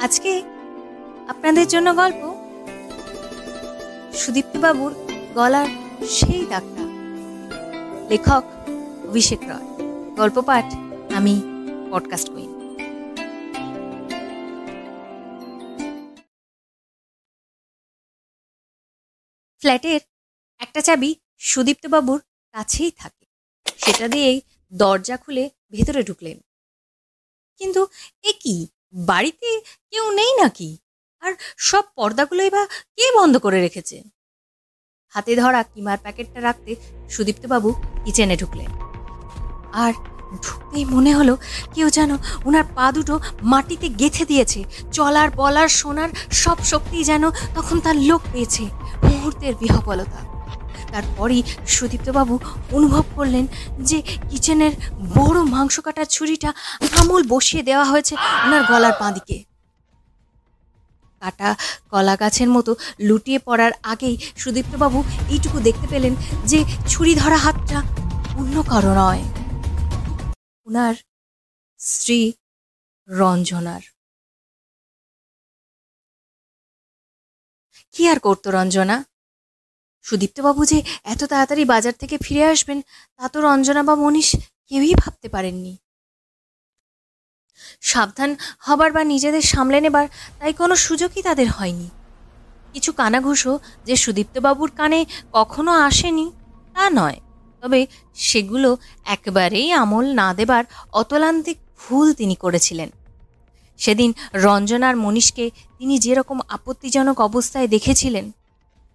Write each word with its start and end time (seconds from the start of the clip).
আপনাদের 0.00 1.68
জন্য 1.68 1.96
গল্প 1.96 2.34
সুদীপ্তবাবুর 4.14 4.94
গলার 5.34 5.66
সেই 6.06 6.46
দাগটা। 6.46 6.84
লেখক 8.08 8.44
অভিষেক 9.08 9.38
রয়। 9.42 9.66
গল্প 10.14 10.40
পাঠ 10.40 10.64
আমি 11.14 11.42
পডকাস্ট 11.90 12.30
করি। 12.30 12.48
ফ্ল্যাটের 19.58 20.00
একটা 20.58 20.80
চাবি 20.80 21.14
সুদীপ্তবাবুর 21.38 22.22
কাছেই 22.52 22.90
থাকে। 22.90 23.26
সেটা 23.76 24.08
দিয়েই 24.08 24.40
দরজা 24.72 25.16
খুলে 25.16 25.50
ভেতরে 25.70 26.02
ঢুকলেন। 26.02 26.38
কিন্তু 27.56 27.86
এ 28.22 28.32
কি? 28.40 28.68
বাড়িতে 28.92 29.60
কেউ 29.90 30.10
নেই 30.10 30.36
নাকি? 30.42 30.78
আর 31.20 31.32
সব 31.56 31.82
পর্দাগুলোই 31.96 32.50
বা 32.50 32.66
কে 32.66 33.16
বন্ধ 33.16 33.36
করে 33.36 33.60
রেখেছে? 33.60 34.02
হাতে 35.08 35.36
ধরা 35.36 35.62
কিমার 35.62 35.98
প্যাকেটটা 36.02 36.40
রাখতে 36.40 36.76
সুদীপ্তবাবু 37.10 37.72
কিচেনে 38.04 38.36
ঢুকলেন। 38.36 38.70
আর 39.72 39.92
ঢুকতেই 40.42 40.84
মনে 40.84 41.14
হলো 41.14 41.36
কেউ 41.74 41.90
যেন 41.90 42.16
ওনার 42.44 42.64
পা 42.74 42.92
দুটো 42.92 43.20
মাটিতে 43.42 43.88
গেথে 43.88 44.24
দিয়েছে। 44.24 44.64
চলার, 44.92 45.30
বলার, 45.30 45.68
শোনার 45.68 46.08
সব 46.32 46.56
শক্তি 46.64 47.04
যেন 47.04 47.30
তখন 47.30 47.80
তার 47.80 47.96
লোক 47.96 48.22
পেয়েছে। 48.32 48.62
মুহূর্তের 49.02 49.54
বিহবলতা। 49.54 50.37
তারপরই 50.92 51.42
সুদীপ্তবাবু 51.66 52.38
অনুভব 52.72 53.04
করলেন 53.14 53.46
যে 53.80 54.02
কিচেনের 54.30 54.72
বড় 55.14 55.38
মাংস 55.44 55.80
কাটার 55.80 56.06
ছুরিটা 56.06 56.52
আমল 56.96 57.22
বসিয়ে 57.28 57.62
দেওয়া 57.62 57.84
হয়েছে 57.84 58.14
ওনার 58.44 58.62
গলার 58.64 58.92
বাঁদিকে 59.00 59.44
কাটা 61.20 61.56
কলা 61.90 62.16
গাছের 62.16 62.48
মতো 62.48 62.76
লুটিয়ে 63.00 63.38
পড়ার 63.38 63.72
আগেই 63.82 64.16
সুদীপ্তবাবু 64.36 65.04
এইটুকু 65.28 65.58
দেখতে 65.60 65.86
পেলেন 65.86 66.14
যে 66.46 66.64
ছুরি 66.88 67.14
ধরা 67.14 67.36
হাতটা 67.36 67.78
অন্য 68.38 68.62
কারও 68.62 68.92
নয়। 68.94 69.22
ওনার 70.66 70.94
স্ত্রী 71.80 72.32
রঞ্জনার। 73.08 73.82
কি 77.94 78.08
আর 78.08 78.18
করতো 78.18 78.50
রঞ্জনা? 78.50 79.04
সুদীপ্তবাবু 80.04 80.64
যে 80.64 80.82
এত 81.04 81.24
তাড়াতাড়ি 81.24 81.64
বাজার 81.64 81.92
থেকে 81.98 82.16
ফিরে 82.18 82.44
আসবেন, 82.44 82.78
তা 83.16 83.28
তো 83.28 83.40
রঞ্জনা 83.40 83.82
বা 83.82 83.94
মনীষ 83.94 84.36
কেউই 84.68 84.94
ভাবতে 84.94 85.28
পারেননি। 85.28 85.76
সাবধান 87.80 88.30
হবার 88.58 88.92
বা 88.92 89.02
নিজেদের 89.04 89.42
সামলে 89.42 89.80
নেবার 89.80 90.06
তাই 90.38 90.52
কোনো 90.52 90.76
সুযোগই 90.76 91.22
তাদের 91.22 91.48
হয়নি। 91.50 91.88
কিছু 92.72 92.92
কানাঘুষো 92.92 93.52
যে 93.84 93.96
সুদীপ্তবাবুর 93.96 94.70
কানে 94.70 95.00
কখনো 95.32 95.72
আসেনি, 95.72 96.26
তা 96.74 96.90
নয়। 96.90 97.18
তবে 97.62 97.80
সেগুলো 98.14 98.76
একেবারেই 99.06 99.72
আমল 99.72 100.06
না 100.14 100.34
দেবার 100.34 100.64
অতলান্তিক 100.92 101.58
ভুল 101.80 102.06
তিনি 102.12 102.34
করেছিলেন। 102.34 102.90
সেদিন 103.78 104.10
রঞ্জনার 104.34 104.96
মনীষকে 104.96 105.50
তিনি 105.78 105.98
যেরকম 105.98 106.38
আপত্তিজনক 106.48 107.16
অবস্থায় 107.20 107.68
দেখেছিলেন, 107.68 108.26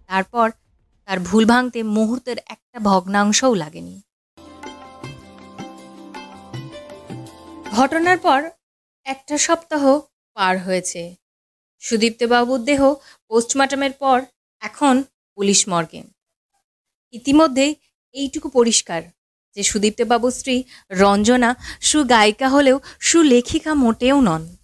তারপর 0.08 0.46
তার 1.06 1.20
ভুল 1.20 1.44
ভাঙতে 1.44 1.82
মুহূর্তের 1.82 2.36
একটা 2.46 2.78
ভগ্নাংশও 2.78 3.54
লাগেনি। 3.54 4.02
ঘটনার 7.72 8.18
পর 8.18 8.50
একটা 9.04 9.38
সপ্তাহ 9.38 10.00
পার 10.34 10.58
হয়েছে। 10.58 11.14
সুদীপ্তবাবুর 11.78 12.64
দেহ 12.64 12.94
পোস্টমর্টমের 13.28 13.92
পর 13.92 14.22
এখন 14.60 15.02
পুলিশ 15.34 15.68
মর্গে। 15.68 16.02
ইতিমধ্যেই 17.12 17.74
এইটুকু 18.12 18.48
পরিষ্কার 18.48 19.02
যে 19.52 19.62
সুদীপ্তবাবুর 19.62 20.30
স্ত্রী 20.30 20.64
রঞ্জনা 20.90 21.56
সুগায়িকা 21.80 22.48
হলেও 22.48 22.80
সুলেখিকা 23.00 23.74
মোটেও 23.74 24.20
নন। 24.20 24.56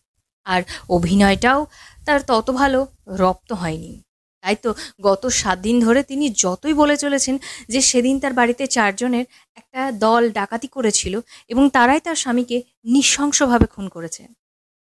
আর 0.44 0.62
অভিনয়টাও 0.88 1.66
তার 2.06 2.20
তত 2.20 2.50
ভালো 2.50 2.86
রপ্ত 3.08 3.52
হয়নি। 3.52 4.02
তাই 4.42 4.56
তো 4.56 4.74
গত 5.02 5.26
সাত 5.26 5.58
দিন 5.58 5.80
ধরে 5.80 6.02
তিনি 6.02 6.26
যতই 6.34 6.72
বলে 6.72 6.96
চলেছেন 6.96 7.38
যে 7.68 7.80
সেদিন 7.80 8.20
তার 8.20 8.32
বাড়িতে 8.32 8.66
চারজনের 8.66 9.26
একটা 9.56 9.92
দল 9.92 10.32
ডাকাতি 10.32 10.68
করেছিল 10.68 11.20
এবং 11.48 11.70
তারাই 11.70 12.00
তার 12.00 12.16
স্বামীকে 12.16 12.62
নৃশংসভাবে 12.84 13.66
খুন 13.66 13.88
করেছে। 13.88 14.28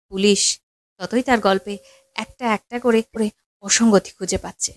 পুলিশ 0.09 0.59
ততই 0.99 1.23
তার 1.23 1.39
গল্পে 1.39 1.77
একটা 2.15 2.53
একটা 2.53 2.79
করে 2.79 3.01
করে 3.01 3.29
অসঙ্গতি 3.61 4.11
খুঁজে 4.11 4.37
পাচ্ছে। 4.37 4.73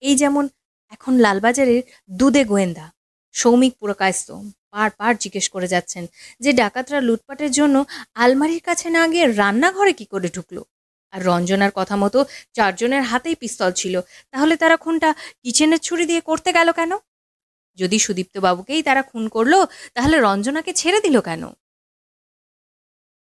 এই 0.00 0.16
যেমন 0.16 0.48
এখন 0.90 1.18
লালবাজারের 1.18 1.82
দুধে 2.10 2.44
গোয়েন্দা 2.44 2.92
সৌমিক 3.32 3.72
পুরকায়স্ত 3.80 4.32
বারবার 4.72 5.16
জিজ্ঞেস 5.16 5.48
করে 5.48 5.66
যাচ্ছেন 5.66 6.06
যে 6.40 6.52
ডাকাতরা 6.52 7.00
লুটপাটের 7.00 7.50
জন্য 7.50 7.84
আলমারির 8.14 8.60
কাছে 8.60 8.90
না 8.90 9.08
গিয়ে 9.08 9.32
রান্নাঘরে 9.32 9.92
কি 9.92 10.04
করে 10.04 10.28
ঢুকলো? 10.28 10.62
আর 11.14 11.20
রঞ্জনার 11.24 11.70
কথা 11.74 11.96
মতো 11.96 12.24
চারজনের 12.52 13.02
হাতেই 13.02 13.34
পিস্তল 13.34 13.72
ছিল। 13.72 13.94
তাহলে 14.30 14.56
তারা 14.56 14.76
খুনটা 14.76 15.14
কিচেনের 15.42 15.78
ছুরি 15.78 16.06
দিয়ে 16.06 16.20
করতে 16.20 16.52
গেল 16.52 16.72
কেন? 16.72 16.92
যদি 17.78 17.98
সুদীপ্ত 17.98 18.38
বাবুকেই 18.38 18.82
তারা 18.82 19.02
খুন 19.02 19.28
করল, 19.28 19.54
তাহলে 19.94 20.16
রঞ্জনাকে 20.20 20.72
ছেড়ে 20.72 21.00
দিল 21.00 21.20
কেন? 21.20 21.42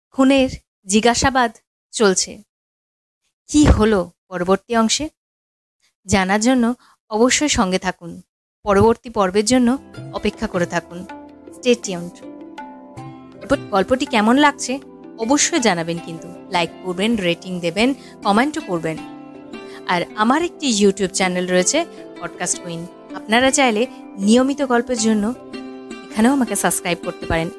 খুনের 0.10 0.50
জিজ্ঞাসাবাদ 0.86 1.52
চলছে। 1.92 2.32
কি 3.50 3.66
হলো 3.66 4.12
পরবর্তী 4.30 4.76
অংশে? 4.76 5.10
জানার 6.06 6.40
জন্য 6.40 6.74
অবশ্যই 7.10 7.50
সঙ্গে 7.50 7.80
থাকুন। 7.80 8.22
পরবর্তী 8.64 9.10
পর্বের 9.10 9.46
জন্য 9.46 9.78
অপেক্ষা 10.14 10.48
করে 10.48 10.66
থাকুন। 10.66 11.00
স্টেটিউন্ড 11.54 12.14
গল্পটি 13.72 14.06
কেমন 14.06 14.36
লাগছে 14.38 14.80
অবশ্যই 15.20 15.60
জানাবেন 15.60 15.98
কিন্তু। 16.06 16.35
লাইক 16.52 16.70
করবেন 16.84 17.16
রেটিং 17.16 17.60
দেবেন 17.60 17.94
কমেন্টও 18.24 18.62
করবেন। 18.68 18.98
আর 19.88 20.02
আমার 20.16 20.42
একটি 20.42 20.68
ইউটিউব 20.68 21.12
চ্যানেল 21.12 21.48
রয়েছে 21.48 21.86
পডকাস্ট 22.22 22.64
কুইন 22.64 22.86
আপনারা 23.16 23.52
চাইলে 23.52 23.88
নিয়মিত 24.18 24.62
গল্পের 24.62 24.98
জন্য 24.98 25.34
এখানেও 26.12 26.32
আমাকে 26.32 26.56
সাবস্ক্রাইব 26.56 26.98
করতে 27.06 27.26
পারেন। 27.26 27.50